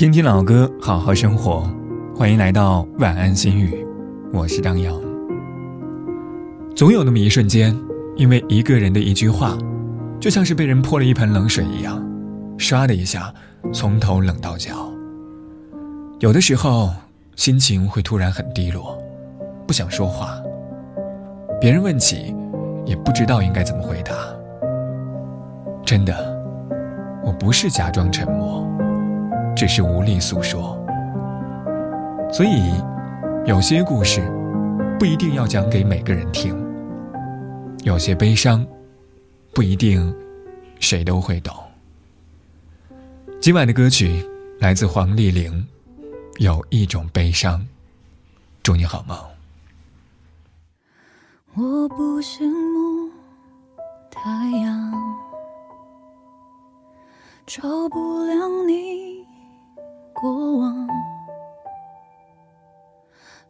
[0.00, 1.70] 听听老歌，好好生活。
[2.16, 3.86] 欢迎来到晚安心语，
[4.32, 4.98] 我是张扬。
[6.74, 7.78] 总有那么一瞬间，
[8.16, 9.58] 因为一个人的一句话，
[10.18, 12.02] 就像是被人泼了一盆冷水一样，
[12.56, 13.30] 唰的一下
[13.74, 14.90] 从头冷到脚。
[16.18, 16.88] 有的时候，
[17.36, 18.96] 心情会突然很低落，
[19.66, 20.40] 不想说话。
[21.60, 22.34] 别人问起，
[22.86, 24.14] 也不知道应该怎么回答。
[25.84, 26.42] 真的，
[27.22, 28.66] 我不是假装沉默。
[29.60, 30.74] 只是无力诉说，
[32.32, 32.72] 所以
[33.44, 34.22] 有些故事
[34.98, 36.56] 不一定要讲给每个人听，
[37.84, 38.66] 有些悲伤
[39.52, 40.16] 不一定
[40.78, 41.54] 谁都会懂。
[43.38, 44.26] 今晚的歌曲
[44.60, 45.52] 来自黄丽玲，
[46.42, 47.60] 《有一种悲伤》，
[48.62, 49.14] 祝你好梦。
[51.52, 53.12] 我不羡慕
[54.10, 54.22] 太
[54.62, 54.90] 阳，
[57.46, 59.19] 照不亮你。
[60.20, 60.86] 过往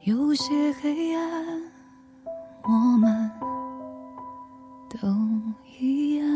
[0.02, 1.62] 有些黑暗，
[2.62, 3.30] 我们
[4.88, 5.08] 都
[5.80, 6.28] 一样。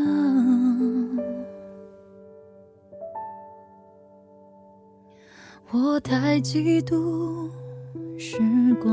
[5.71, 7.49] 我太嫉妒
[8.19, 8.37] 时
[8.83, 8.91] 光，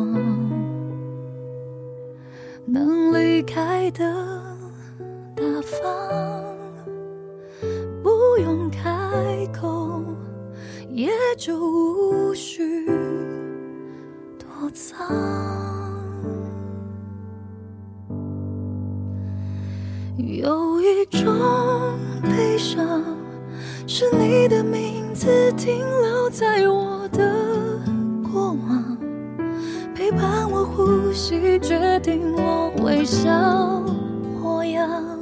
[2.65, 4.05] 能离开的
[5.35, 6.57] 大方，
[8.01, 8.89] 不用开
[9.53, 10.12] 口。
[10.95, 12.87] 也就无需
[14.39, 15.07] 躲藏。
[20.19, 21.35] 有一种
[22.23, 23.03] 悲伤，
[23.87, 27.81] 是你的名字停留在我的
[28.31, 28.97] 过往，
[29.95, 33.83] 陪伴我呼吸，决定我微笑
[34.39, 35.22] 模样。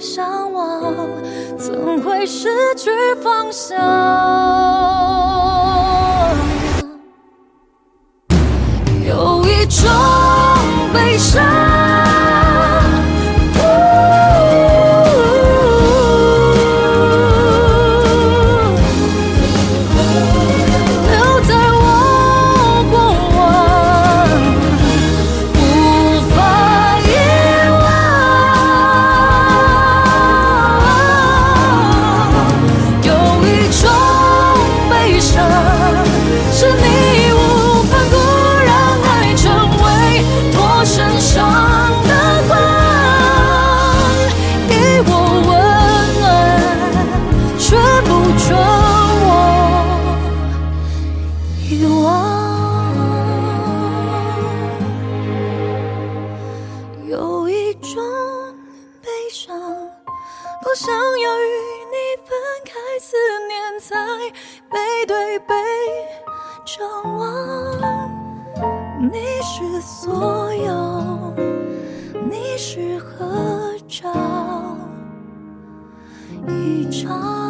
[0.00, 0.94] 向往
[1.58, 2.90] 怎会失去
[3.22, 3.78] 方向？
[9.06, 9.88] 有一种
[60.62, 61.52] 不想要与
[61.90, 63.16] 你分开，思
[63.48, 63.96] 念在
[64.70, 65.54] 背对背
[66.66, 67.24] 张望。
[69.10, 71.34] 你是所有，
[72.30, 74.12] 你是合照
[76.46, 77.49] 一张。